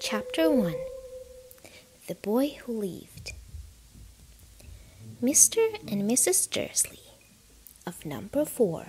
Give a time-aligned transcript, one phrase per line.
[0.00, 0.74] Chapter 1
[2.06, 3.32] The Boy Who Lived
[5.20, 5.74] Mr.
[5.90, 6.48] and Mrs.
[6.48, 7.00] Dursley
[7.84, 8.86] of Number 4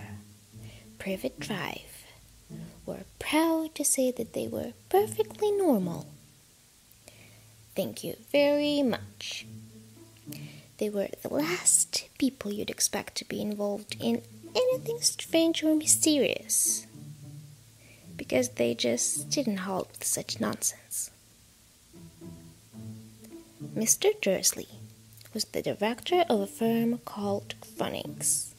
[0.99, 2.05] Privet Drive
[2.85, 6.05] were proud to say that they were perfectly normal.
[7.76, 9.48] Thank you very much.
[10.78, 14.21] They were the last people you'd expect to be involved in
[14.55, 16.86] anything strange or mysterious
[18.20, 21.09] because they just didn't hold with such nonsense.
[23.73, 24.09] Mr.
[24.21, 24.67] Dursley
[25.34, 28.49] was the director of a firm called Phonics,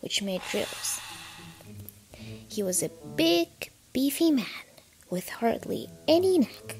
[0.00, 1.00] which made drills.
[2.48, 4.66] He was a big, beefy man
[5.08, 6.76] with hardly any neck,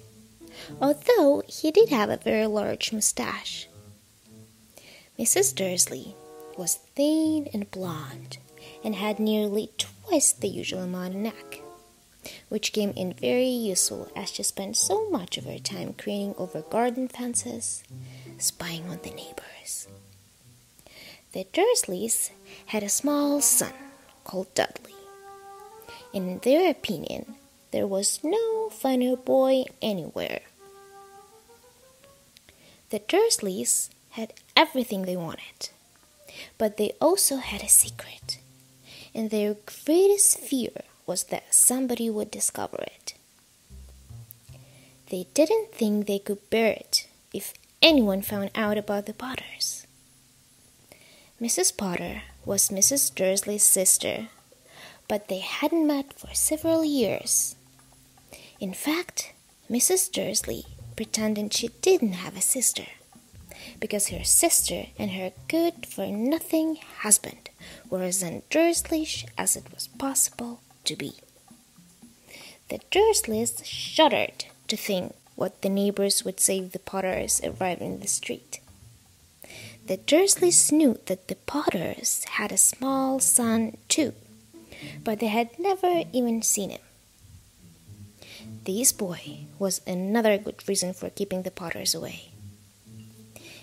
[0.81, 3.69] although he did have a very large mustache.
[5.17, 5.55] Mrs.
[5.55, 6.17] Dursley
[6.59, 8.39] was thin and blonde
[8.83, 11.61] and had nearly twice the usual amount of neck
[12.49, 16.63] which came in very useful as she spent so much of her time craning over
[16.63, 17.85] garden fences,
[18.39, 19.89] spying on the neighbors.
[21.33, 22.31] The Dursleys
[22.67, 23.73] had a small son
[24.25, 24.95] called Dudley.
[26.13, 27.35] And in their opinion,
[27.73, 30.43] there was no finer boy anywhere.
[32.91, 35.71] The Dursleys had everything they wanted,
[36.57, 38.39] but they also had a secret,
[39.13, 43.15] and their greatest fear was that somebody would discover it.
[45.11, 47.53] They didn't think they could bear it if
[47.83, 49.87] anyone found out about the Potters.
[51.41, 51.77] Mrs.
[51.77, 53.15] Potter was Mrs.
[53.15, 54.29] Dursley's sister,
[55.09, 57.57] but they hadn't met for several years.
[58.59, 59.35] In fact,
[59.71, 60.11] Mrs.
[60.11, 60.65] Dursley
[60.97, 62.87] pretended she didn't have a sister
[63.81, 67.51] because her sister and her good for nothing husband
[67.91, 71.13] were as unDursleyish as it was possible to be.
[72.69, 78.01] The Dursleys shuddered to think what the neighbors would say if the Potters arrived in
[78.01, 78.61] the street.
[79.87, 84.15] The Dursleys knew that the Potters had a small son too,
[85.03, 86.81] but they had never even seen him.
[88.65, 92.31] This boy was another good reason for keeping the Potters away.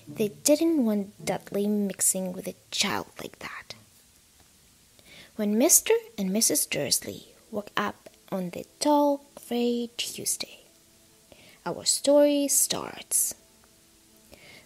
[0.07, 3.60] They didn't want Dudley mixing with a child like that.
[5.37, 5.91] When Mr.
[6.17, 6.69] and Mrs.
[6.69, 10.59] Dursley woke up on the tall gray Tuesday,
[11.65, 13.33] our story starts.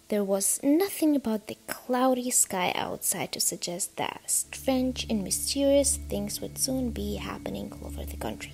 [0.08, 6.40] There was nothing about the cloudy sky outside to suggest that strange and mysterious things
[6.40, 8.52] would soon be happening all over the country.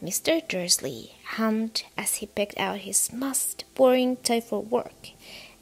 [0.00, 0.46] Mr.
[0.46, 5.10] Dursley hummed as he picked out his most boring tie for work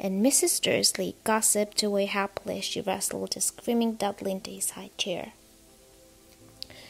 [0.00, 0.62] and Mrs.
[0.62, 5.32] Dursley gossiped away happily as she wrestled a screaming Dudley into his high chair.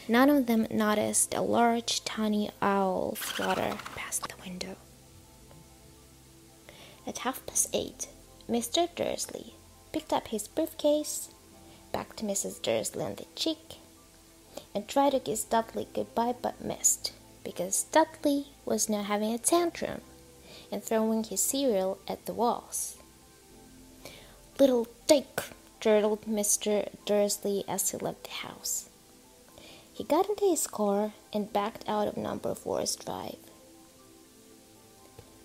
[0.08, 4.76] None of them noticed a large tiny owl flutter past the window.
[7.04, 8.08] At half past eight,
[8.48, 8.88] Mr.
[8.94, 9.54] Dursley
[9.92, 11.30] picked up his briefcase,
[11.92, 12.62] backed Mrs.
[12.62, 13.78] Dursley on the cheek,
[14.72, 17.12] and tried to kiss Dudley goodbye but missed
[17.42, 20.02] because Dudley was now having a tantrum
[20.70, 22.99] and throwing his cereal at the walls.
[24.60, 25.40] Little Dick,
[25.80, 26.86] chortled Mr.
[27.06, 28.90] Dursley as he left the house.
[29.90, 33.38] He got into his car and backed out of Number Four's drive.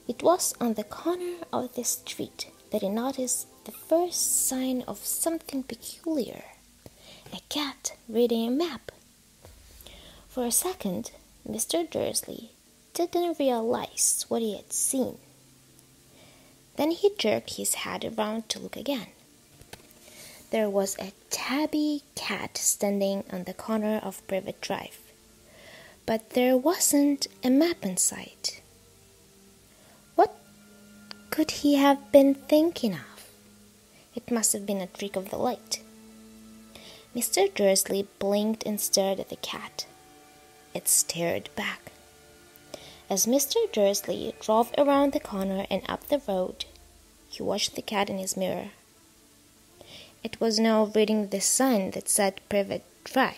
[0.05, 4.97] It was on the corner of the street that he noticed the first sign of
[5.05, 6.43] something peculiar
[7.31, 8.91] a cat reading a map.
[10.27, 11.11] For a second,
[11.49, 11.89] Mr.
[11.89, 12.51] Dursley
[12.93, 15.19] didn't realize what he had seen.
[16.77, 19.07] Then he jerked his head around to look again.
[20.51, 24.99] There was a tabby cat standing on the corner of Privet Drive,
[26.05, 28.61] but there wasn't a map in sight.
[30.15, 30.35] What
[31.29, 33.27] could he have been thinking of?
[34.13, 35.81] It must have been a trick of the light.
[37.15, 37.53] Mr.
[37.53, 39.85] Dursley blinked and stared at the cat.
[40.73, 41.91] It stared back.
[43.07, 43.71] As Mr.
[43.71, 46.65] Dursley drove around the corner and up the road,
[47.29, 48.69] he watched the cat in his mirror.
[50.23, 53.37] It was now reading the sign that said Privet Drive.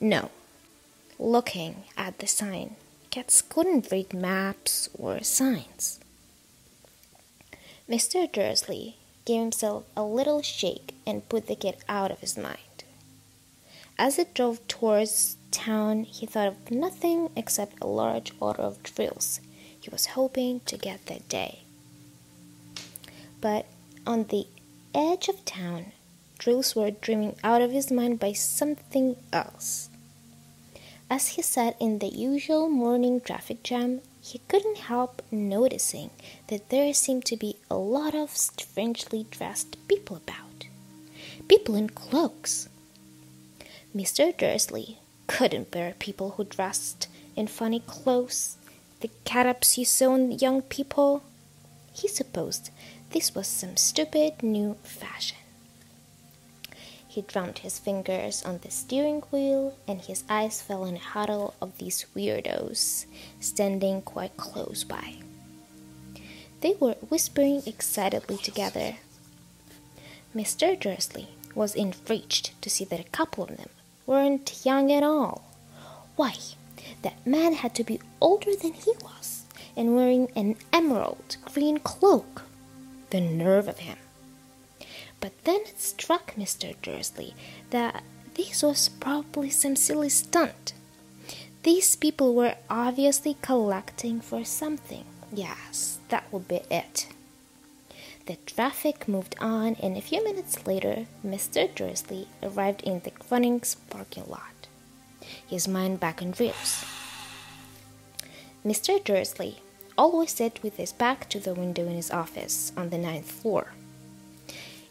[0.00, 0.30] No,
[1.18, 2.76] looking at the sign,
[3.10, 6.00] cats couldn't read maps or signs.
[7.86, 8.30] Mr.
[8.32, 8.96] Dursley
[9.26, 12.73] gave himself a little shake and put the cat out of his mind.
[13.98, 19.40] As it drove towards town, he thought of nothing except a large order of drills
[19.84, 21.60] he was hoping to get that day.
[23.42, 23.66] But
[24.06, 24.46] on the
[24.94, 25.92] edge of town,
[26.38, 29.90] drills were dreaming out of his mind by something else.
[31.10, 36.08] As he sat in the usual morning traffic jam, he couldn't help noticing
[36.48, 40.64] that there seemed to be a lot of strangely dressed people about.
[41.46, 42.70] People in cloaks.
[43.94, 44.36] Mr.
[44.36, 44.98] Dursley
[45.28, 47.06] couldn't bear people who dressed
[47.36, 48.56] in funny clothes,
[48.98, 51.22] the get-ups you saw in young people.
[51.92, 52.70] He supposed
[53.10, 55.36] this was some stupid new fashion.
[57.06, 61.54] He drummed his fingers on the steering wheel, and his eyes fell on a huddle
[61.62, 63.06] of these weirdos
[63.38, 65.18] standing quite close by.
[66.62, 68.96] They were whispering excitedly together.
[70.34, 70.76] Mr.
[70.76, 73.68] Dursley was enraged to see that a couple of them
[74.06, 75.44] weren't young at all.
[76.16, 76.34] Why,
[77.02, 79.44] that man had to be older than he was,
[79.76, 82.42] and wearing an emerald green cloak.
[83.10, 83.98] The nerve of him!
[85.20, 86.74] But then it struck Mr.
[86.82, 87.34] Dursley
[87.70, 88.02] that
[88.34, 90.74] this was probably some silly stunt.
[91.62, 95.04] These people were obviously collecting for something.
[95.32, 97.06] Yes, that would be it.
[98.26, 101.72] The traffic moved on, and a few minutes later, Mr.
[101.74, 104.66] Dursley arrived in the Grunnings parking lot,
[105.46, 106.86] his mind back on drills.
[108.64, 109.02] Mr.
[109.04, 109.58] Dursley
[109.98, 113.74] always sat with his back to the window in his office on the ninth floor.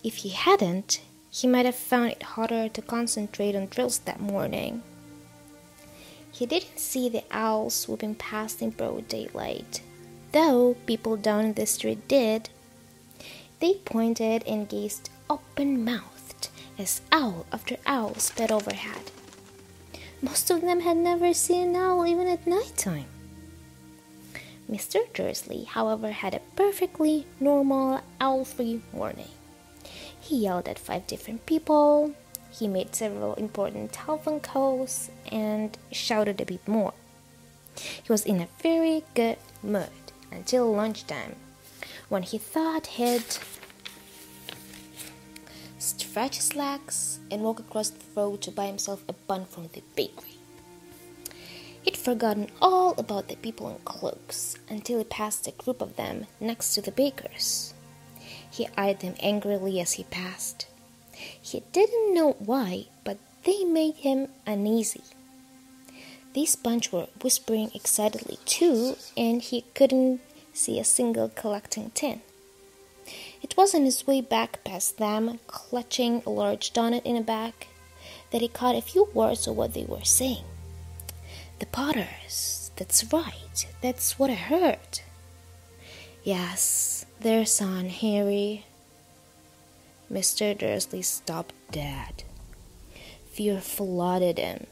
[0.03, 1.01] If he hadn't,
[1.31, 4.83] he might have found it harder to concentrate on drills that morning.
[6.31, 9.81] He didn't see the owls swooping past in broad daylight,
[10.33, 12.49] though people down in the street did.
[13.63, 19.09] They pointed and gazed open mouthed as owl after owl sped overhead.
[20.21, 23.05] Most of them had never seen an owl even at night time.
[24.69, 24.99] Mr.
[25.13, 29.31] Dursley, however, had a perfectly normal owl free morning.
[30.19, 32.13] He yelled at five different people.
[32.51, 36.93] He made several important telephone calls and shouted a bit more.
[37.77, 39.87] He was in a very good mood
[40.33, 41.37] until lunchtime,
[42.09, 43.37] when he thought he'd
[45.83, 49.83] stretch his legs and walk across the road to buy himself a bun from the
[49.95, 50.37] bakery.
[51.81, 56.27] He'd forgotten all about the people in cloaks until he passed a group of them
[56.39, 57.73] next to the baker's.
[58.49, 60.67] He eyed them angrily as he passed.
[61.11, 65.03] He didn't know why, but they made him uneasy.
[66.33, 70.21] This bunch were whispering excitedly too, and he couldn't
[70.53, 72.21] see a single collecting tin.
[73.43, 77.67] It was on his way back past them, clutching a large donut in a bag,
[78.31, 80.45] that he caught a few words of what they were saying.
[81.59, 82.71] The Potters.
[82.77, 83.67] That's right.
[83.81, 85.01] That's what I heard.
[86.23, 88.65] Yes, their son, Harry.
[90.11, 90.57] Mr.
[90.57, 92.23] Dursley stopped dead.
[93.31, 94.67] Fear flooded him.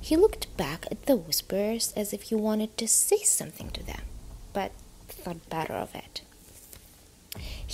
[0.00, 4.02] He looked back at the whispers as if he wanted to say something to them,
[4.52, 4.72] but
[5.08, 6.22] thought better of it.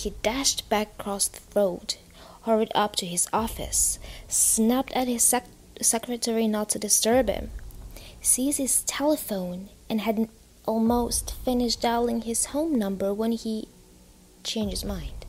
[0.01, 1.97] He dashed back across the road,
[2.45, 3.99] hurried up to his office,
[4.29, 5.45] snapped at his sec-
[5.83, 7.51] secretary not to disturb him,
[8.23, 10.31] seized his telephone, and had
[10.65, 13.69] almost finished dialing his home number when he
[14.43, 15.27] changed his mind.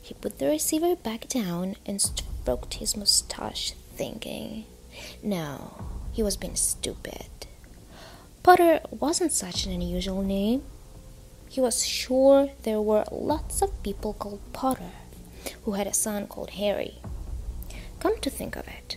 [0.00, 4.64] He put the receiver back down and stroked his mustache, thinking,
[5.22, 7.28] no, he was being stupid.
[8.42, 10.62] Potter wasn't such an unusual name.
[11.48, 14.92] He was sure there were lots of people called Potter
[15.64, 16.98] who had a son called Harry.
[18.00, 18.96] Come to think of it,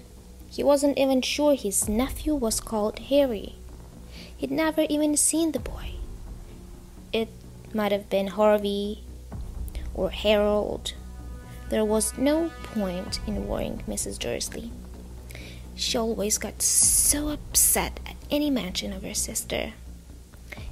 [0.50, 3.56] he wasn't even sure his nephew was called Harry.
[4.36, 5.94] He'd never even seen the boy.
[7.14, 7.30] It
[7.74, 9.04] might have been Harvey
[9.94, 10.94] or Harold.
[11.70, 14.20] There was no point in worrying Mrs.
[14.20, 14.72] Dursley.
[15.76, 19.74] She always got so upset at any mention of her sister.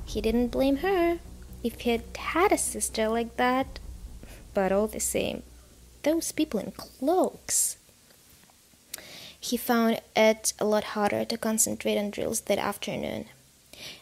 [0.03, 1.19] He didn't blame her
[1.63, 3.79] if he'd had a sister like that.
[4.53, 5.43] But all the same,
[6.03, 7.77] those people in cloaks.
[9.39, 13.25] He found it a lot harder to concentrate on drills that afternoon.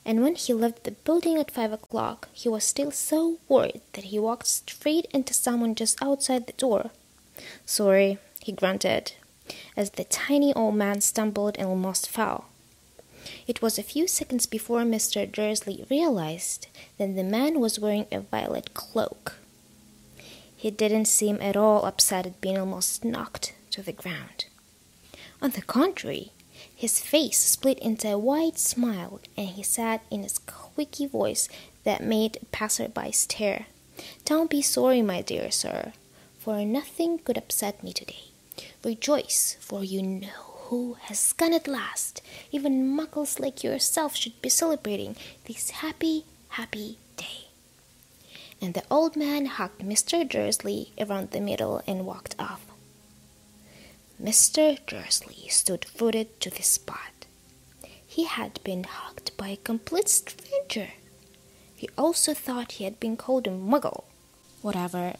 [0.03, 4.05] And when he left the building at five o'clock, he was still so worried that
[4.05, 6.89] he walked straight into someone just outside the door.
[7.65, 9.11] Sorry, he grunted,
[9.75, 12.46] as the tiny old man stumbled and almost fell.
[13.47, 15.29] It was a few seconds before Mr.
[15.31, 16.67] Dursley realized
[16.97, 19.35] that the man was wearing a violet cloak.
[20.55, 24.45] He didn't seem at all upset at being almost knocked to the ground.
[25.41, 26.31] On the contrary,
[26.75, 31.47] his face split into a wide smile, and he said in a squeaky voice
[31.83, 33.67] that made passersby stare,
[34.25, 35.93] Don't be sorry, my dear sir,
[36.39, 38.31] for nothing could upset me today.
[38.83, 42.21] Rejoice, for you know who has gone at last.
[42.51, 47.47] Even muggles like yourself should be celebrating this happy, happy day.
[48.61, 50.27] And the old man hugged Mr.
[50.27, 52.65] Dursley around the middle and walked off.
[54.21, 54.77] Mr.
[54.85, 57.25] Dursley stood rooted to the spot.
[58.05, 60.89] He had been hugged by a complete stranger.
[61.75, 64.05] He also thought he had been called a muggle,
[64.61, 65.13] whatever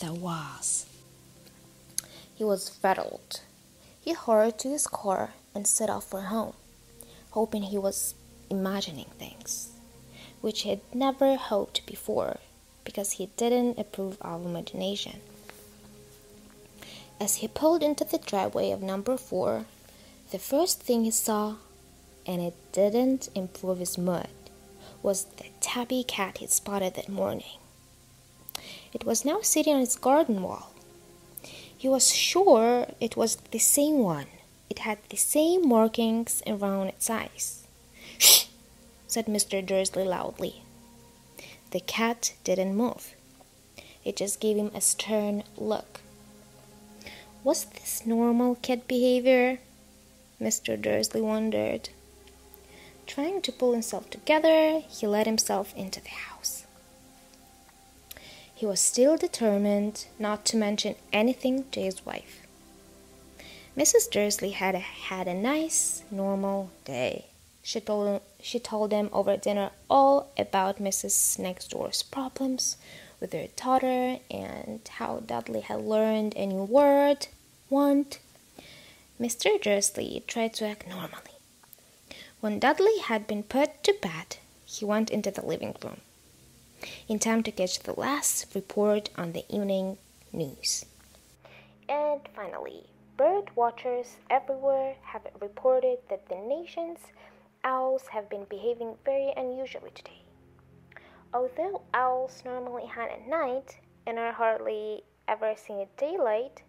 [0.00, 0.86] that was.
[2.34, 3.40] He was rattled.
[4.04, 6.52] He hurried to his car and set off for home,
[7.30, 8.14] hoping he was
[8.50, 9.70] imagining things,
[10.42, 12.36] which he had never hoped before
[12.84, 15.20] because he didn't approve of imagination.
[17.18, 19.64] As he pulled into the driveway of number four,
[20.32, 21.54] the first thing he saw,
[22.26, 24.28] and it didn't improve his mood,
[25.02, 27.56] was the tabby cat he'd spotted that morning.
[28.92, 30.73] It was now sitting on its garden wall.
[31.84, 34.28] He was sure it was the same one.
[34.70, 37.66] It had the same markings around its eyes.
[38.16, 38.46] Shh!
[39.06, 39.60] said Mr.
[39.60, 40.62] Dursley loudly.
[41.72, 43.14] The cat didn't move.
[44.02, 46.00] It just gave him a stern look.
[47.44, 49.58] Was this normal cat behavior?
[50.40, 50.80] Mr.
[50.80, 51.90] Dursley wondered.
[53.06, 56.53] Trying to pull himself together, he let himself into the house.
[58.64, 62.46] He was still determined not to mention anything to his wife.
[63.76, 64.10] Mrs.
[64.10, 67.26] Dursley had a, had a nice, normal day.
[67.62, 71.38] She told, she told him over dinner all about Mrs.
[71.38, 72.78] Next Door's problems
[73.20, 77.26] with her daughter and how Dudley had learned a new word,
[77.68, 78.18] want.
[79.20, 79.60] Mr.
[79.60, 81.36] Dursley tried to act normally.
[82.40, 86.00] When Dudley had been put to bed, he went into the living room
[87.08, 89.98] in time to catch the last report on the evening
[90.32, 90.84] news.
[91.88, 92.84] And finally,
[93.16, 96.98] bird watchers everywhere have reported that the nation's
[97.62, 100.22] owls have been behaving very unusually today.
[101.32, 106.62] Although owls normally hunt at night and are hardly ever seen at daylight,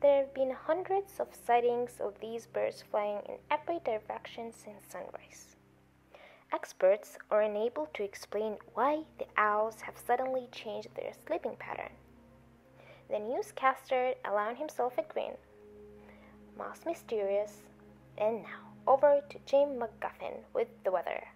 [0.00, 5.56] there have been hundreds of sightings of these birds flying in every direction since sunrise.
[6.50, 11.92] Experts are unable to explain why the owls have suddenly changed their sleeping pattern.
[13.10, 15.34] The newscaster allowed himself a grin.
[16.56, 17.62] Most mysterious.
[18.16, 21.28] And now, over to Jim McGuffin with the weather.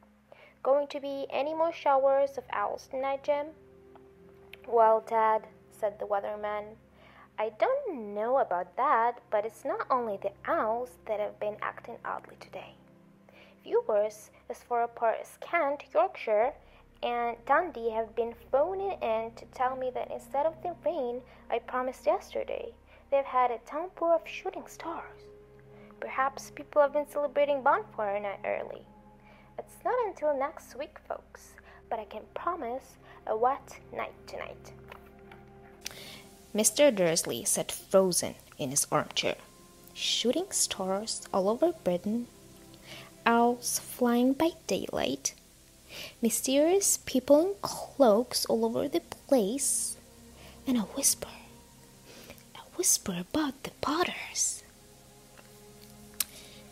[0.63, 3.49] Going to be any more showers of owls tonight, Jim?
[4.67, 6.77] Well, Dad, said the weatherman,
[7.39, 11.99] I don't know about that, but it's not only the owls that have been acting
[12.05, 12.75] oddly today.
[13.65, 16.53] Viewers as far apart as Kent, Yorkshire,
[17.03, 21.59] and Dundee have been phoning in to tell me that instead of the rain I
[21.59, 22.73] promised yesterday,
[23.11, 25.23] they've had a downpour of shooting stars.
[26.01, 28.83] Perhaps people have been celebrating bonfire night early.
[29.59, 31.55] It's not until next week, folks,
[31.89, 34.73] but I can promise a wet night tonight.
[36.55, 36.95] Mr.
[36.95, 39.37] Dursley sat frozen in his armchair.
[39.95, 42.27] Shooting stars all over Britain
[43.27, 45.35] owls flying by daylight,
[46.21, 49.97] mysterious people in cloaks all over the place,
[50.67, 51.29] and a whisper,
[52.55, 54.63] a whisper about the Potters.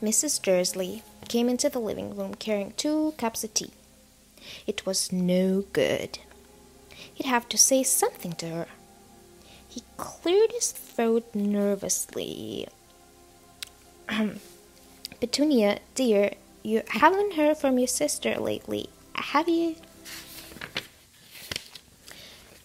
[0.03, 0.41] Mrs.
[0.41, 3.71] Dursley came into the living room carrying two cups of tea.
[4.67, 6.19] It was no good.
[7.15, 8.67] He'd have to say something to her.
[9.69, 12.67] He cleared his throat nervously.
[15.21, 19.77] Petunia, dear, you haven't heard from your sister lately, have you?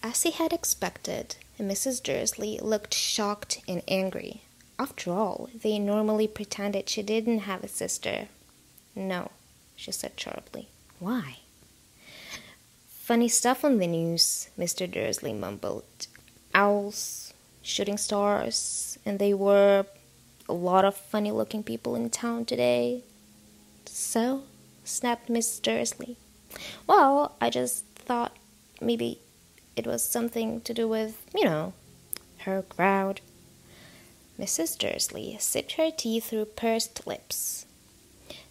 [0.02, 2.02] As he had expected, Mrs.
[2.02, 4.42] Dursley looked shocked and angry.
[4.80, 8.30] After all, they normally pretended she didn't have a sister.
[8.96, 9.32] No,
[9.76, 10.70] she said sharply.
[11.00, 11.40] Why?
[12.88, 14.90] Funny stuff on the news, Mr.
[14.90, 16.08] Dursley mumbled.
[16.54, 19.86] Owls, shooting stars, and they were
[20.48, 23.04] a lot of funny looking people in town today.
[23.86, 24.44] So?
[24.84, 25.30] snapped
[25.62, 26.18] Dursley.
[26.88, 28.38] Well, I just thought
[28.80, 29.20] maybe
[29.76, 31.74] it was something to do with, you know,
[32.40, 33.22] her crowd.
[34.40, 34.78] Mrs.
[34.78, 37.66] Dursley sipped her tea through pursed lips.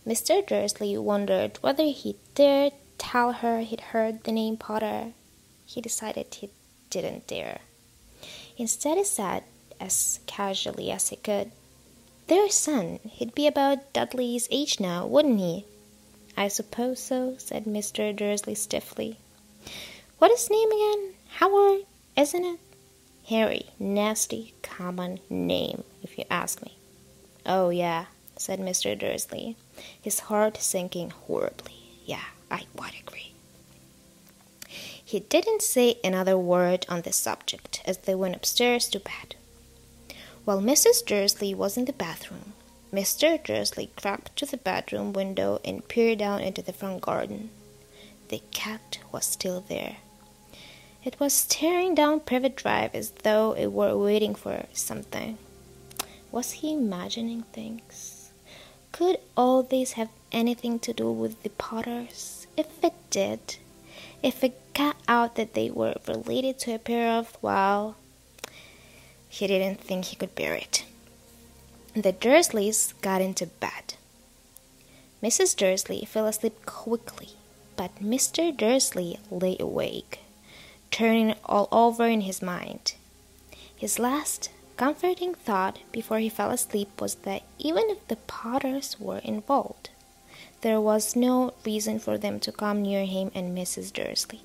[0.06, 0.46] Mr.
[0.46, 5.12] Dursley wondered whether he dared tell her he'd heard the name Potter.
[5.66, 6.50] He decided he
[6.90, 7.60] didn't dare.
[8.56, 9.44] Instead, he said,
[9.80, 11.50] as casually as he could,
[12.26, 13.00] their son.
[13.04, 15.66] He'd be about Dudley's age now, wouldn't he?
[16.36, 18.14] I suppose so, said Mr.
[18.14, 19.18] Dursley stiffly.
[20.18, 21.14] What is his name again?
[21.38, 21.82] Howard,
[22.16, 22.60] isn't it?
[23.28, 23.66] Harry.
[23.78, 26.76] Nasty, common name, if you ask me.
[27.46, 28.98] Oh, yeah, said Mr.
[28.98, 29.56] Dursley,
[30.00, 31.74] his heart sinking horribly.
[32.04, 33.32] Yeah, I would agree.
[34.66, 39.36] He didn't say another word on the subject as they went upstairs to bed.
[40.44, 41.04] While Mrs.
[41.06, 42.52] Dursley was in the bathroom,
[42.92, 43.42] Mr.
[43.42, 47.48] Dursley crept to the bedroom window and peered out into the front garden.
[48.28, 49.96] The cat was still there.
[51.02, 55.38] It was staring down Privet Drive as though it were waiting for something.
[56.30, 58.30] Was he imagining things?
[58.92, 62.46] Could all this have anything to do with the Potters?
[62.54, 63.56] If it did,
[64.22, 67.96] if it got out that they were related to a pair of, well,
[69.34, 70.84] he didn't think he could bear it.
[71.94, 73.94] The Dursleys got into bed.
[75.20, 75.56] Mrs.
[75.56, 77.30] Dursley fell asleep quickly,
[77.76, 78.56] but Mr.
[78.56, 80.20] Dursley lay awake,
[80.92, 82.94] turning all over in his mind.
[83.74, 89.18] His last comforting thought before he fell asleep was that even if the Potters were
[89.18, 89.90] involved,
[90.60, 93.92] there was no reason for them to come near him and Mrs.
[93.92, 94.42] Dursley.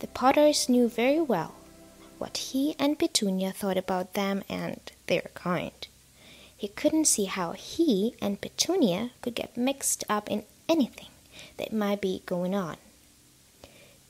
[0.00, 1.54] The Potters knew very well
[2.18, 5.86] what he and Petunia thought about them and their kind.
[6.56, 11.08] He couldn't see how he and Petunia could get mixed up in anything
[11.56, 12.76] that might be going on.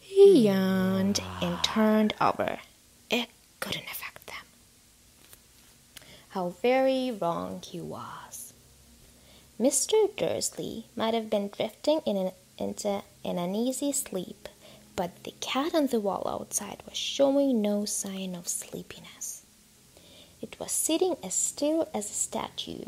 [0.00, 0.46] He hmm.
[0.46, 2.58] yawned and turned over.
[3.10, 3.28] It
[3.60, 4.46] couldn't affect them.
[6.30, 8.54] How very wrong he was.
[9.60, 10.16] Mr.
[10.16, 14.48] Dursley might have been drifting in an, into an uneasy sleep
[14.98, 19.44] but the cat on the wall outside was showing no sign of sleepiness.
[20.42, 22.86] It was sitting as still as a statue,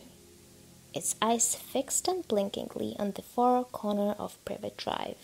[0.93, 5.19] its eyes fixed unblinkingly on the far corner of Privet Drive.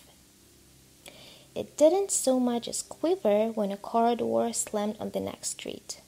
[1.56, 6.00] It didn't so much as quiver when a car door slammed on the next street,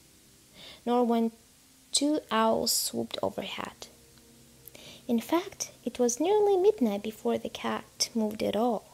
[0.85, 1.33] nor when
[1.91, 3.87] two owls swooped overhead.
[5.09, 8.88] In fact, it was nearly midnight before the cat moved at all.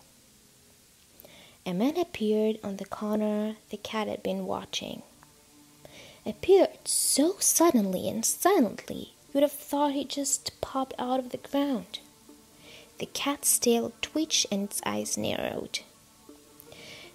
[1.67, 5.01] A man appeared on the corner the cat had been watching.
[6.23, 11.99] Appeared so suddenly and silently you'd have thought he just popped out of the ground.
[12.99, 15.79] The cat's tail twitched and its eyes narrowed.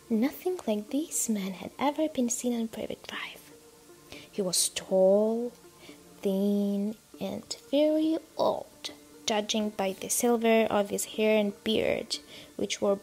[0.09, 3.53] Nothing like this man had ever been seen on Privet Drive.
[4.31, 5.53] He was tall,
[6.23, 8.91] thin, and very old,
[9.27, 12.19] judging by the silver of his hair and beard,
[12.57, 12.99] which were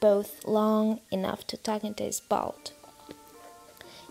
[0.00, 2.72] both long enough to tuck into his belt.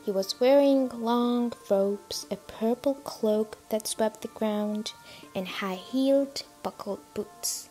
[0.06, 4.94] He was wearing long robes, a purple cloak that swept the ground,
[5.36, 7.70] and high heeled, buckled boots.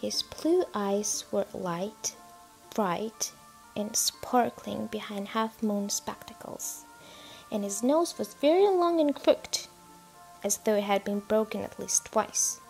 [0.00, 2.16] His blue eyes were light,
[2.74, 3.32] bright,
[3.76, 6.84] and sparkling behind half moon spectacles,
[7.50, 9.66] and his nose was very long and crooked,
[10.42, 12.60] as though it had been broken at least twice.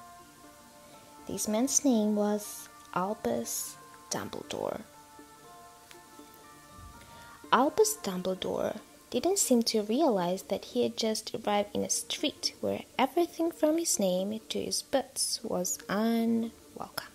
[1.27, 3.77] This man's name was Albus
[4.11, 4.83] Dumbledore.
[7.53, 8.77] Albus Dumbledore
[9.11, 13.77] didn't seem to realize that he had just arrived in a street where everything from
[13.77, 17.09] his name to his boots was unwelcome.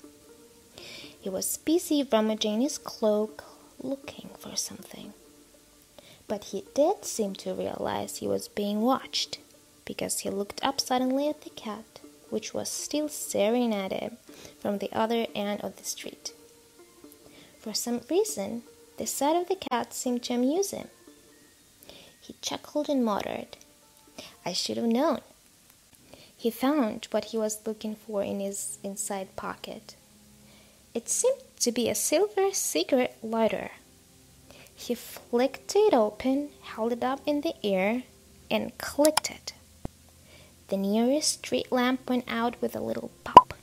[1.22, 3.44] He was busy rummaging his cloak,
[3.82, 5.14] looking for something.
[6.28, 9.40] But he did seem to realize he was being watched,
[9.86, 14.18] because he looked up suddenly at the cat, which was still staring at him
[14.60, 16.34] from the other end of the street.
[17.66, 18.62] For some reason,
[18.98, 20.88] the sight of the cat seemed to amuse him.
[22.22, 23.58] He chuckled and muttered,
[24.46, 25.22] I should have known.
[26.38, 29.96] He found what he was looking for in his inside pocket.
[30.94, 33.72] It seemed to be a silver cigarette lighter.
[34.76, 38.04] He flicked it open, held it up in the air,
[38.52, 39.54] and clicked it.
[40.68, 43.56] The nearest street lamp went out with a little pop.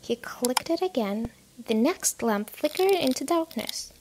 [0.00, 1.30] He clicked it again
[1.62, 3.92] the next lamp flickered into darkness.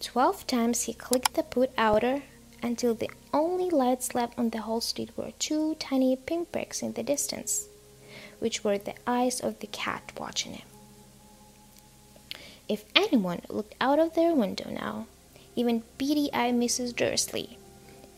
[0.00, 2.22] Twelve times he clicked the put outer
[2.62, 7.02] until the only lights left on the whole street were two tiny pinpricks in the
[7.02, 7.66] distance,
[8.38, 10.66] which were the eyes of the cat watching him.
[12.68, 15.06] If anyone looked out of their window now,
[15.56, 16.94] even beady eyed Mrs.
[16.94, 17.58] Dursley,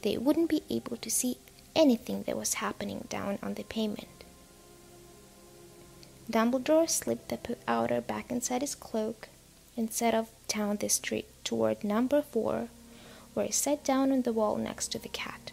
[0.03, 1.39] they wouldn't be able to see
[1.75, 4.09] anything that was happening down on the pavement.
[6.31, 9.29] Dumbledore slipped the outer back inside his cloak
[9.77, 12.69] and set off down the street toward number four,
[13.35, 15.53] where he sat down on the wall next to the cat.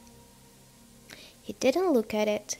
[1.42, 2.58] He didn't look at it,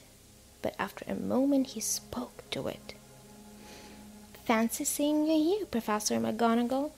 [0.60, 2.94] but after a moment he spoke to it.
[4.44, 6.90] Fancy seeing you here, Professor McGonagall.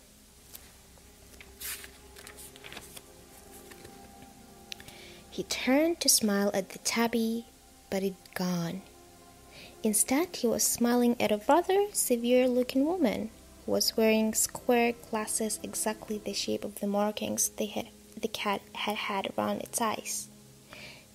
[5.30, 7.46] He turned to smile at the tabby,
[7.90, 8.82] but it gone.
[9.84, 13.28] Instead, he was smiling at a rather severe looking woman
[13.64, 18.96] who was wearing square glasses exactly the shape of the markings had, the cat had
[18.96, 20.28] had around its eyes.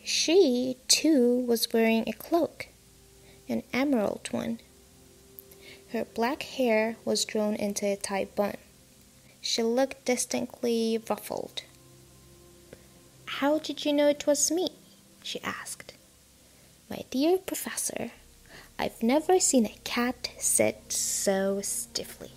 [0.04, 2.68] She, too, was wearing a cloak,
[3.48, 4.60] an emerald one.
[5.92, 8.58] Her black hair was drawn into a tight bun.
[9.42, 11.64] She looked distinctly ruffled.
[13.26, 14.70] How did you know it was me?
[15.24, 15.94] she asked.
[16.88, 18.12] My dear professor,
[18.80, 22.32] I've never seen a cat sit so stiffly.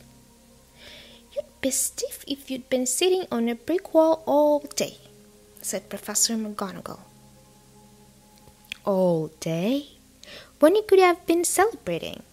[1.33, 4.96] You'd be stiff if you'd been sitting on a brick wall all day,
[5.61, 6.98] said Professor McGonagall.
[8.85, 9.90] All day?
[10.59, 12.24] When you could have been celebrating.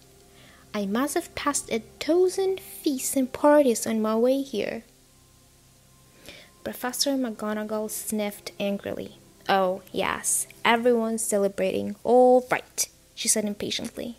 [0.73, 4.83] I must have passed a dozen feasts and parties on my way here.
[6.63, 9.17] Professor McGonagall sniffed angrily.
[9.47, 11.95] Oh, yes, everyone's celebrating.
[12.03, 12.87] All right,
[13.19, 14.15] she said impatiently.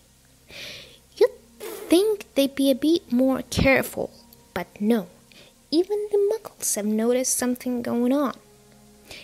[1.16, 4.10] You'd think they'd be a bit more careful,
[4.52, 5.06] but no.
[5.70, 8.36] Even the muggles have noticed something going on.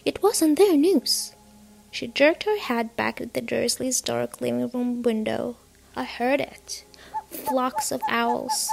[0.07, 1.35] It wasn't their news.
[1.91, 5.57] She jerked her head back at the Dursleys' dark living room window.
[5.95, 6.85] I heard it.
[7.31, 8.71] Flocks of owls,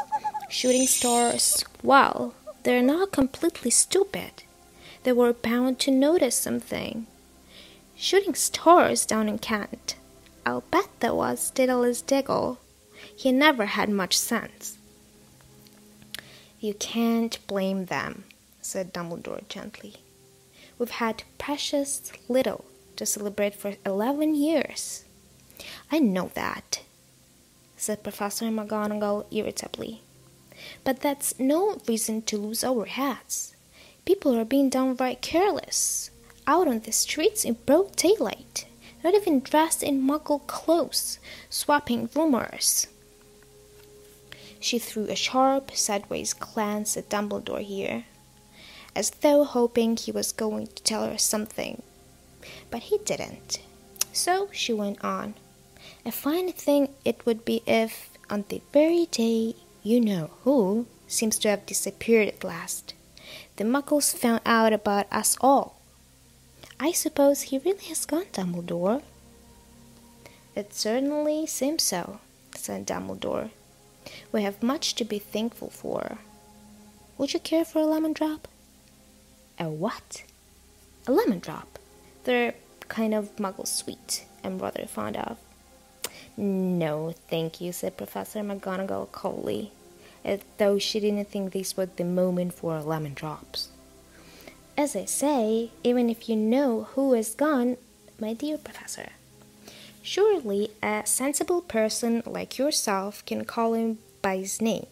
[0.49, 1.65] shooting stars.
[1.83, 4.43] Well, they're not completely stupid.
[5.03, 7.07] They were bound to notice something.
[7.97, 9.95] Shooting stars down in Kent.
[10.45, 12.59] I'll bet that was Daedalus Diggle.
[13.15, 14.77] He never had much sense.
[16.59, 18.25] You can't blame them,
[18.61, 19.95] said Dumbledore gently.
[20.77, 25.05] We've had precious little to celebrate for eleven years.
[25.91, 26.81] I know that,
[27.77, 30.01] said Professor McGonagall irritably.
[30.83, 33.55] But that's no reason to lose our heads.
[34.05, 36.11] People are being downright careless
[36.45, 38.65] out on the streets in broad daylight,
[39.03, 42.87] not even dressed in muggle clothes, swapping rumors.
[44.59, 48.05] She threw a sharp, sideways glance at Dumbledore here,
[48.95, 51.83] as though hoping he was going to tell her something.
[52.71, 53.59] But he didn't.
[54.13, 55.33] So she went on.
[56.05, 61.37] A fine thing it would be if, on the very day you know who seems
[61.39, 62.93] to have disappeared at last,
[63.57, 65.82] the muggles found out about us all
[66.83, 69.03] I suppose he really has gone, Dumbledore.
[70.53, 72.19] It certainly seems so,
[72.57, 73.51] said Dumbledore.
[74.33, 76.17] We have much to be thankful for.
[77.17, 78.49] Would you care for a lemon drop?
[79.57, 80.25] A what?
[81.07, 81.79] A lemon drop.
[82.25, 82.55] They're
[82.89, 85.37] kind of muggle sweet I'm rather fond of.
[86.35, 89.71] No, thank you, said Professor McGonagall coldly,
[90.25, 93.69] as though she didn't think this was the moment for lemon drops.
[94.75, 97.77] As I say, even if you know who is gone,
[98.19, 99.09] my dear professor,
[100.01, 104.87] surely a sensible person like yourself can call him by his name.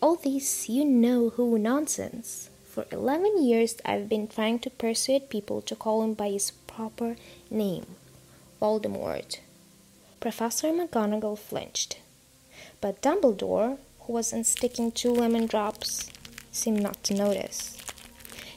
[0.00, 2.50] All this you know who nonsense.
[2.64, 7.16] For eleven years I've been trying to persuade people to call him by his proper
[7.50, 7.86] name
[8.60, 9.38] Voldemort.
[10.18, 11.98] Professor McGonagall flinched.
[12.80, 16.10] But Dumbledore, who wasn't sticking two lemon drops,
[16.50, 17.76] seemed not to notice.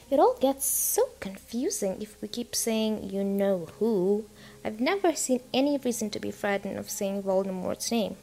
[0.08, 4.26] It all gets so confusing if we keep saying you know who.
[4.64, 8.16] I've never seen any reason to be frightened of saying Voldemort's name.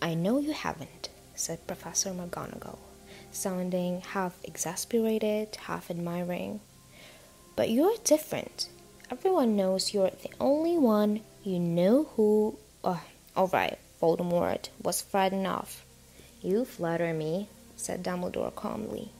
[0.00, 2.78] I know you haven't, said Professor McGonagall,
[3.32, 6.60] sounding half exasperated, half admiring.
[7.56, 8.68] But you're different.
[9.10, 12.56] Everyone knows you're the only one you know who.
[12.84, 13.02] Oh,
[13.36, 15.84] all right, Voldemort was frightened off.
[16.42, 19.10] You flatter me, said Dumbledore calmly.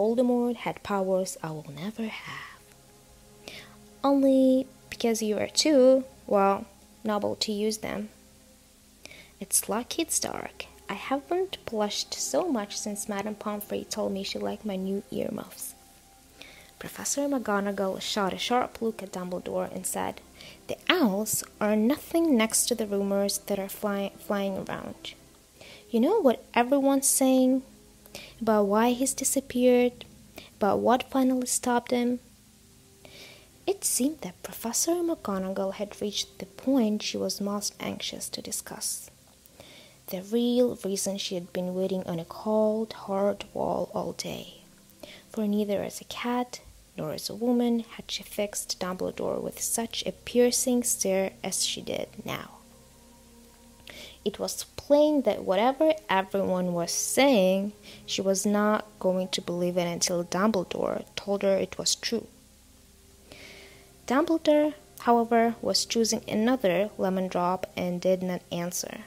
[0.00, 3.52] Voldemort had powers I will never have.
[4.02, 6.64] Only because you are too, well,
[7.04, 8.08] noble to use them.
[9.40, 10.64] It's lucky it's dark.
[10.88, 15.74] I haven't blushed so much since Madame Pomfrey told me she liked my new earmuffs.
[16.78, 20.22] Professor McGonagall shot a sharp look at Dumbledore and said,
[20.68, 25.12] The owls are nothing next to the rumors that are fly- flying around.
[25.90, 27.64] You know what everyone's saying?
[28.40, 30.04] About why he's disappeared,
[30.56, 32.20] about what finally stopped him.
[33.66, 39.10] It seemed that Professor McGonagall had reached the point she was most anxious to discuss.
[40.08, 44.62] The real reason she had been waiting on a cold, hard wall all day.
[45.28, 46.60] For neither as a cat
[46.96, 51.80] nor as a woman had she fixed Dumbledore with such a piercing stare as she
[51.80, 52.59] did now.
[54.24, 57.72] It was plain that whatever everyone was saying,
[58.04, 62.26] she was not going to believe it until Dumbledore told her it was true.
[64.06, 69.00] Dumbledore however, was choosing another lemon drop and did not answer.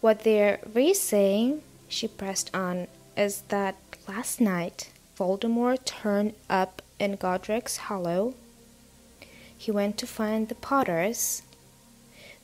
[0.00, 3.76] What they're really saying, she pressed on, is that
[4.08, 8.34] last night Voldemort turned up in Godric's Hollow.
[9.56, 11.42] He went to find the Potters.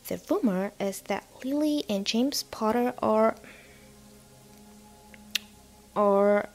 [0.09, 3.35] The rumor is that Lily and James Potter are.
[5.97, 6.49] are.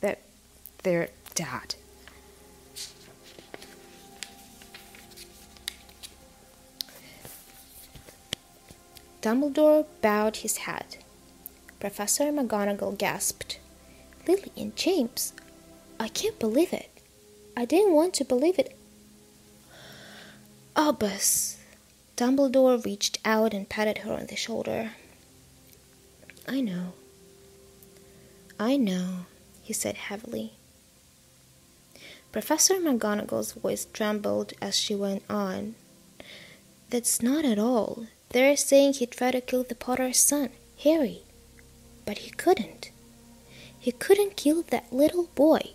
[0.00, 0.22] that
[0.82, 1.74] they're dead.
[9.20, 10.96] Dumbledore bowed his head.
[11.78, 13.58] Professor McGonagall gasped.
[14.26, 15.34] Lily and James?
[15.98, 16.90] I can't believe it.
[17.54, 18.74] I didn't want to believe it.
[20.74, 21.59] Albus.
[22.20, 24.90] Dumbledore reached out and patted her on the shoulder.
[26.46, 26.92] I know.
[28.58, 29.24] I know,
[29.62, 30.52] he said heavily.
[32.30, 35.76] Professor McGonagall's voice trembled as she went on.
[36.90, 38.04] That's not at all.
[38.28, 40.50] They're saying he tried to kill the Potter's son,
[40.84, 41.22] Harry.
[42.04, 42.90] But he couldn't.
[43.78, 45.70] He couldn't kill that little boy.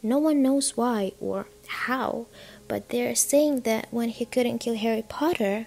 [0.00, 2.26] No one knows why or how,
[2.68, 5.66] but they're saying that when he couldn't kill Harry Potter,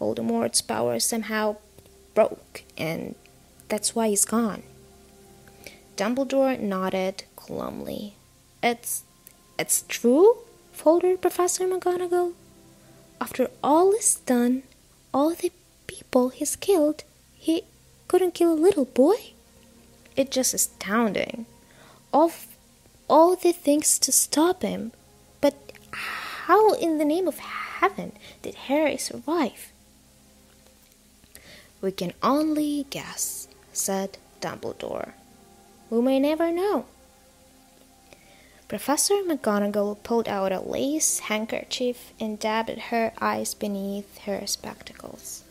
[0.00, 1.56] Voldemort's power somehow
[2.14, 3.14] broke, and
[3.68, 4.62] that's why he's gone.
[5.96, 8.14] Dumbledore nodded glumly.
[8.62, 9.04] It's
[9.58, 10.38] it's true?
[10.72, 12.34] faltered Professor McGonagall.
[13.18, 14.64] After all is done,
[15.14, 15.50] all the
[15.86, 17.04] people he's killed,
[17.34, 17.62] he
[18.08, 19.32] couldn't kill a little boy?
[20.16, 21.46] It's just astounding.
[22.12, 22.30] All,
[23.08, 24.92] all the things to stop him.
[26.46, 29.72] How in the name of heaven did Harry survive?
[31.80, 35.14] We can only guess, said Dumbledore.
[35.90, 36.86] We may never know.
[38.68, 45.42] Professor McGonagall pulled out a lace handkerchief and dabbed her eyes beneath her spectacles.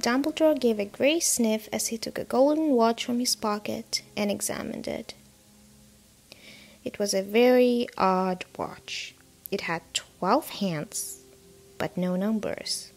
[0.00, 4.30] Dumbledore gave a great sniff as he took a golden watch from his pocket and
[4.30, 5.12] examined it.
[6.82, 9.14] It was a very odd watch.
[9.52, 11.20] It had twelve hands,
[11.76, 12.90] but no numbers.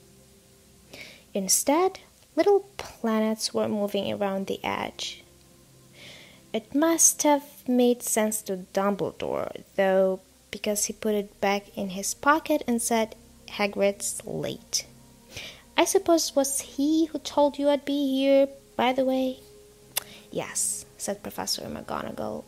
[1.34, 2.00] Instead,
[2.38, 5.24] little planets were moving around the edge.
[6.54, 12.14] It must have made sense to Dumbledore, though, because he put it back in his
[12.14, 13.16] pocket and said,
[13.50, 14.86] Hagrid's late.
[15.76, 19.40] I suppose it was he who told you I'd be here, by the way?
[20.32, 22.46] Yes, said Professor McGonagall.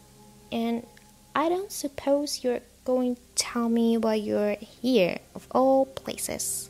[0.50, 0.88] And
[1.36, 6.70] I don't suppose you're going to tell me why you're here, of all places.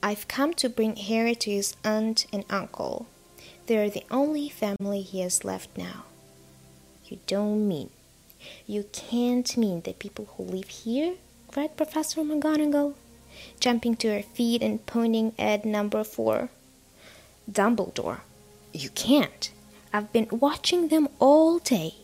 [0.00, 3.08] I've come to bring Harry to his aunt and uncle,
[3.66, 6.04] they're the only family he has left now.
[7.06, 7.90] You don't mean.
[8.64, 11.14] You can't mean the people who live here?
[11.50, 12.94] cried Professor McGonagall,
[13.58, 16.48] jumping to her feet and pointing at number four.
[17.50, 18.20] Dumbledore,
[18.72, 19.50] you can't.
[19.92, 21.99] I've been watching them all day.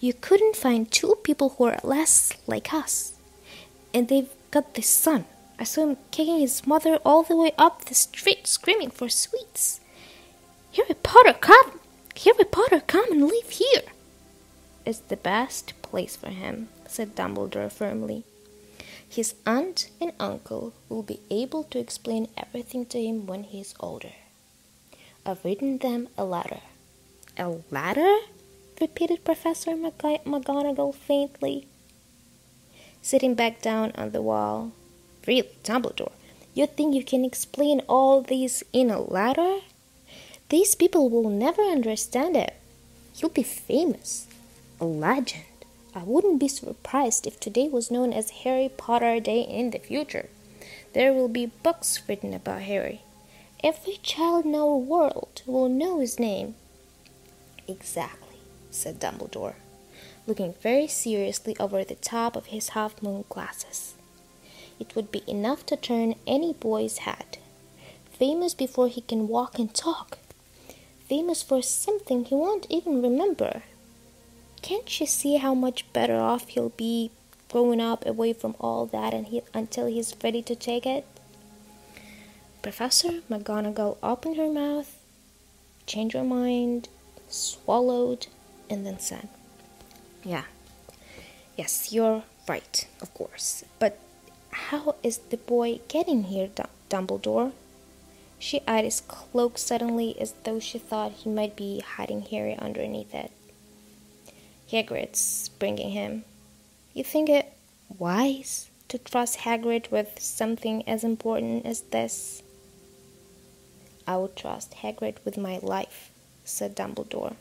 [0.00, 3.14] You couldn't find two people who are less like us.
[3.94, 5.26] And they've got this son.
[5.58, 9.80] I saw him kicking his mother all the way up the street, screaming for sweets.
[10.74, 11.80] Harry Potter, come!
[12.24, 13.82] Harry Potter, come and live here!
[14.84, 18.24] It's the best place for him, said Dumbledore firmly.
[19.08, 23.74] His aunt and uncle will be able to explain everything to him when he is
[23.78, 24.12] older.
[25.24, 26.60] I've written them a letter.
[27.38, 28.16] A letter?
[28.82, 31.68] Repeated Professor McGonagall faintly,
[33.00, 34.72] sitting back down on the wall.
[35.24, 36.10] Really, Dumbledore,
[36.52, 39.60] you think you can explain all this in a letter?
[40.48, 42.54] These people will never understand it.
[43.14, 44.26] You'll be famous,
[44.80, 45.44] a legend.
[45.94, 50.28] I wouldn't be surprised if today was known as Harry Potter Day in the future.
[50.92, 53.02] There will be books written about Harry.
[53.62, 56.56] Every child in our world will know his name.
[57.68, 58.21] Exactly,
[58.72, 59.54] said Dumbledore,
[60.26, 63.94] looking very seriously over the top of his half moon glasses.
[64.80, 67.38] It would be enough to turn any boy's head.
[68.18, 70.18] Famous before he can walk and talk
[71.12, 73.62] famous for something he won't even remember.
[74.62, 77.10] Can't you see how much better off he'll be
[77.50, 81.04] growing up away from all that and he, until he's ready to take it?
[82.62, 84.96] Professor McGonagall opened her mouth,
[85.86, 86.88] changed her mind,
[87.28, 88.28] swallowed,
[88.72, 89.28] and then said,
[90.24, 90.44] Yeah,
[91.56, 93.64] yes, you're right, of course.
[93.78, 93.98] But
[94.50, 96.48] how is the boy getting here,
[96.90, 97.52] Dumbledore?
[98.38, 103.14] She eyed his cloak suddenly as though she thought he might be hiding Harry underneath
[103.14, 103.30] it.
[104.68, 106.24] Hagrid's bringing him.
[106.94, 107.52] You think it
[107.98, 112.42] wise to trust Hagrid with something as important as this?
[114.06, 116.10] I would trust Hagrid with my life,
[116.44, 117.36] said Dumbledore.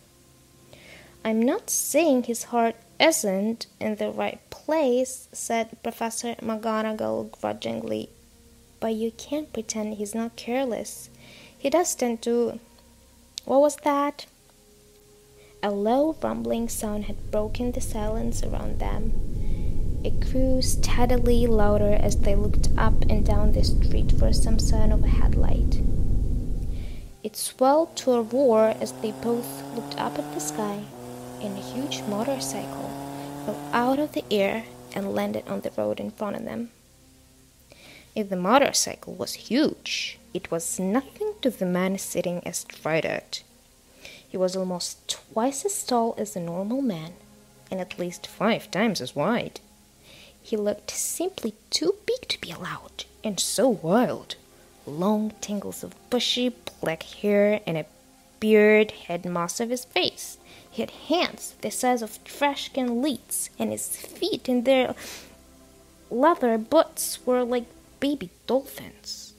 [1.24, 8.10] I'm not saying his heart isn't in the right place, said Professor McGonagall grudgingly.
[8.80, 11.10] But you can't pretend he's not careless.
[11.56, 12.60] He does tend to.
[13.46, 14.26] What was that?
[15.62, 19.14] A low rumbling sound had broken the silence around them.
[20.04, 24.92] It grew steadily louder as they looked up and down the street for some sign
[24.92, 25.84] of a headlight.
[27.24, 30.82] It swelled to a roar as they both looked up at the sky,
[31.42, 32.90] and a huge motorcycle
[33.46, 36.70] fell out of the air and landed on the road in front of them.
[38.16, 43.44] If the motorcycle was huge, it was nothing to the man sitting astride it.
[44.28, 47.14] He was almost twice as tall as a normal man,
[47.70, 49.60] and at least five times as wide.
[50.42, 54.36] He looked simply too big to be allowed, and so wild.
[54.86, 57.86] Long tangles of bushy black hair and a
[58.40, 60.38] beard hid most of his face.
[60.72, 64.96] He had hands the size of trash can lids, and his feet in their
[66.10, 67.66] leather boots were like
[68.00, 69.34] baby dolphins.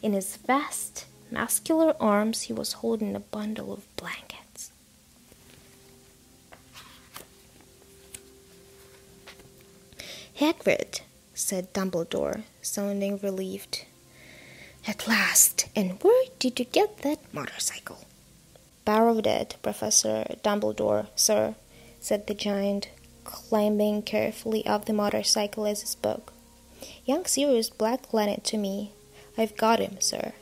[0.00, 4.70] In his vast, muscular arms, he was holding a bundle of blankets.
[10.38, 11.00] Hagrid,
[11.34, 13.84] said Dumbledore, sounding relieved.
[14.86, 18.06] At last, and where did you get that motorcycle?
[18.92, 21.54] Borrowed it, Professor Dumbledore, sir,
[22.00, 22.88] said the giant,
[23.22, 26.32] climbing carefully up the motorcycle as he spoke.
[27.04, 28.90] Young Sirius Black lent it to me.
[29.38, 30.32] I've got him, sir.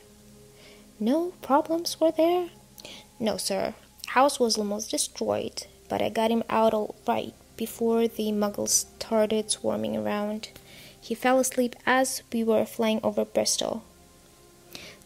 [0.99, 2.49] No problems were there?
[3.19, 3.75] No, sir.
[4.07, 9.51] House was almost destroyed, but I got him out all right before the muggles started
[9.51, 10.49] swarming around.
[10.99, 13.83] He fell asleep as we were flying over Bristol.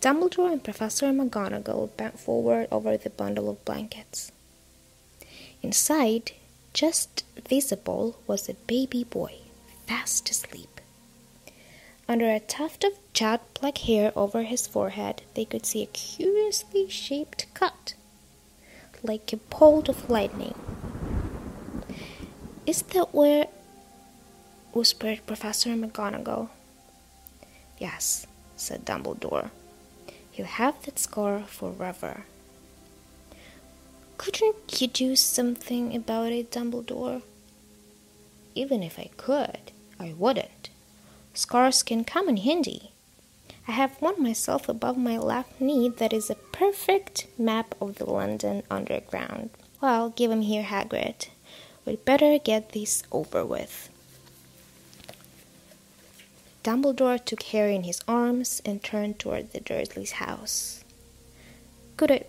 [0.03, 4.33] Dumbledore and Professor McGonagall bent forward over the bundle of blankets.
[5.61, 6.33] Inside,
[6.73, 9.35] just visible, was a baby boy,
[9.87, 10.81] fast asleep.
[12.05, 16.89] Under a tuft of jet black hair over his forehead, they could see a curiously
[16.89, 17.93] shaped cut,
[19.03, 20.55] like a bolt of lightning.
[22.65, 23.47] Is that where?
[24.73, 26.49] whispered Professor McGonagall.
[27.79, 29.49] Yes, said Dumbledore.
[30.33, 32.25] He'll have that scar forever.
[34.17, 37.21] Couldn't you do something about it, Dumbledore?
[38.55, 40.69] Even if I could, I wouldn't.
[41.35, 42.91] Scars can come in handy.
[43.67, 48.09] I have one myself above my left knee that is a perfect map of the
[48.09, 49.51] London Underground.
[49.81, 51.27] Well, give him here, Hagrid.
[51.85, 53.89] We'd better get this over with.
[56.63, 60.85] Dumbledore took Harry in his arms and turned toward the Dursleys' house.
[61.97, 62.23] Could I,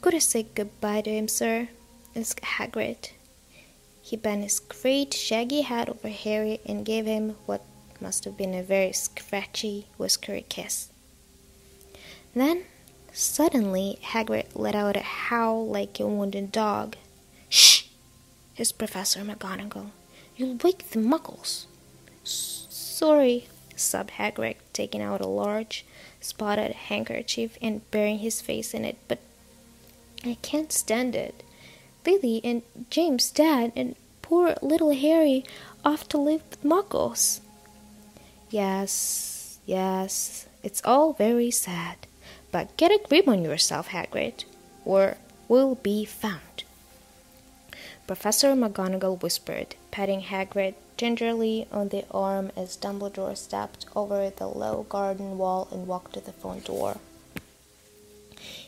[0.00, 1.68] could I say goodbye to him, sir?
[2.16, 3.10] asked Hagrid.
[4.02, 7.62] He bent his great shaggy head over Harry and gave him what
[8.00, 10.88] must have been a very scratchy, whiskery kiss.
[12.34, 12.64] Then,
[13.12, 16.96] suddenly, Hagrid let out a howl like a wounded dog.
[17.48, 17.84] Shh!
[18.54, 19.90] hissed Professor McGonagall.
[20.36, 21.66] You'll wake the muggles.
[22.24, 25.84] Sorry, Hagrid, taking out a large,
[26.20, 28.96] spotted handkerchief and burying his face in it.
[29.08, 29.18] But
[30.24, 31.42] I can't stand it.
[32.04, 35.44] Lily and James, Dad, and poor little Harry
[35.84, 37.40] off to live with Muggles.
[38.50, 42.06] Yes, yes, it's all very sad.
[42.52, 44.44] But get a grip on yourself, Hagrid,
[44.84, 45.16] or
[45.48, 46.64] we'll be found.
[48.06, 54.82] Professor McGonagall whispered, patting Hagrid gingerly on the arm as Dumbledore stepped over the low
[54.90, 56.98] garden wall and walked to the front door.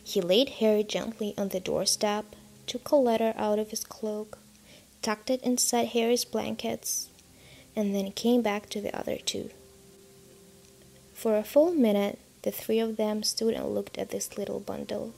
[0.03, 2.35] He laid Harry gently on the doorstep,
[2.67, 4.39] took a letter out of his cloak,
[5.03, 7.11] tucked it inside Harry's blankets,
[7.77, 9.51] and then came back to the other two.
[11.13, 15.13] For a full minute, the three of them stood and looked at this little bundle.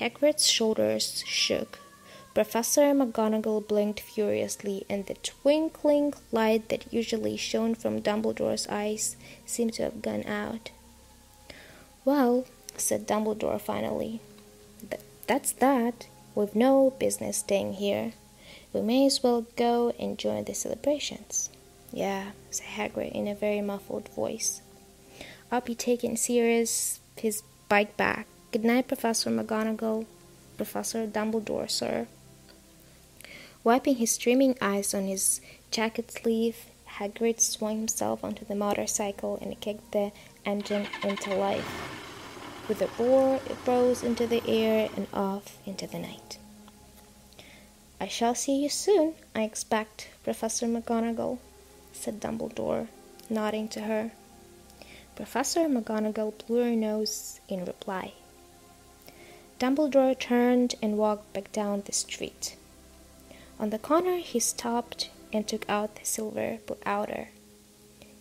[0.00, 1.78] Hagrid's shoulders shook
[2.34, 9.16] Professor McGonagall blinked furiously, and the twinkling light that usually shone from Dumbledore's eyes
[9.46, 10.70] seemed to have gone out.
[12.04, 12.44] Well,
[12.76, 14.20] said Dumbledore finally,
[15.28, 16.08] that's that.
[16.34, 18.14] We've no business staying here.
[18.72, 21.50] We may as well go and join the celebrations.
[21.92, 24.60] Yeah, said Hagrid in a very muffled voice.
[25.52, 28.26] I'll be taking Sirius his bike back.
[28.50, 30.06] Good night, Professor McGonagall.
[30.56, 32.08] Professor Dumbledore, sir.
[33.64, 35.40] Wiping his streaming eyes on his
[35.70, 36.66] jacket sleeve,
[36.98, 40.12] Hagrid swung himself onto the motorcycle and kicked the
[40.44, 41.66] engine into life.
[42.68, 46.36] With a roar, it rose into the air and off into the night.
[47.98, 51.38] I shall see you soon, I expect, Professor McGonagall,
[51.94, 52.88] said Dumbledore,
[53.30, 54.12] nodding to her.
[55.16, 58.12] Professor McGonagall blew her nose in reply.
[59.58, 62.56] Dumbledore turned and walked back down the street.
[63.58, 67.28] On the corner, he stopped and took out the silver Put-Outer.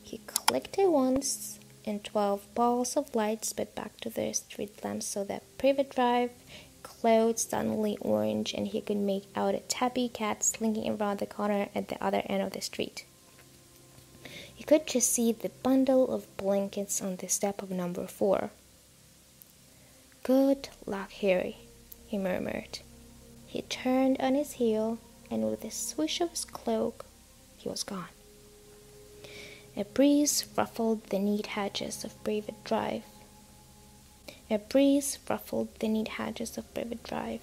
[0.02, 5.06] He clicked it once, and twelve balls of light sped back to the street lamps
[5.06, 6.32] so that Privet Drive
[6.84, 11.68] glowed suddenly orange and he could make out a tabby cat slinking around the corner
[11.74, 13.06] at the other end of the street.
[14.54, 18.52] He could just see the bundle of blankets on the step of number four.
[20.24, 21.58] Good luck, Harry,
[22.06, 22.80] he murmured.
[23.46, 27.06] He turned on his heel and with a swish of his cloak,
[27.58, 28.10] he was gone.
[29.76, 33.04] A breeze ruffled the neat hedges of Privet Drive.
[34.50, 37.42] A breeze ruffled the neat hedges of Privet Drive,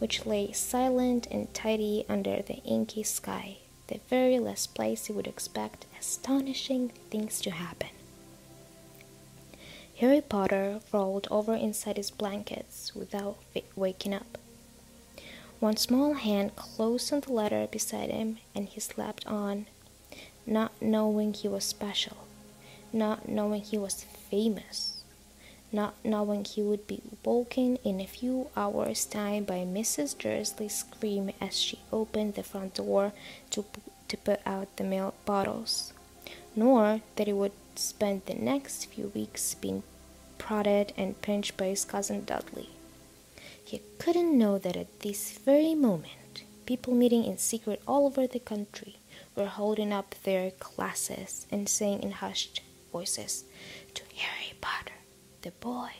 [0.00, 5.28] which lay silent and tidy under the inky sky, the very last place you would
[5.28, 7.90] expect astonishing things to happen.
[9.98, 13.36] Harry Potter rolled over inside his blankets without
[13.76, 14.38] waking up.
[15.62, 19.66] One small hand closed on the letter beside him, and he slept on,
[20.44, 22.16] not knowing he was special,
[22.92, 25.04] not knowing he was famous,
[25.70, 30.18] not knowing he would be woken in a few hours' time by Mrs.
[30.18, 33.12] Dursley's scream as she opened the front door
[33.50, 33.64] to,
[34.08, 35.92] to put out the milk bottles,
[36.56, 39.84] nor that he would spend the next few weeks being
[40.38, 42.71] prodded and pinched by his cousin Dudley.
[43.64, 48.40] He couldn't know that at this very moment, people meeting in secret all over the
[48.40, 48.96] country
[49.34, 52.60] were holding up their glasses and saying in hushed
[52.92, 53.44] voices,
[53.94, 54.94] To Harry Potter,
[55.42, 55.90] the boy